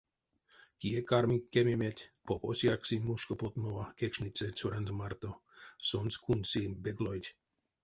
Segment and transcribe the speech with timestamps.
[0.79, 5.31] Кие карми кемеметь, попось якси мушко потмова кекшниця цёранзо марто,
[5.89, 7.29] сонсь кундси беглойть.